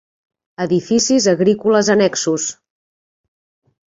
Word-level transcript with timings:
Edificis 0.63 1.27
agrícoles 1.33 1.91
annexos. 1.95 2.47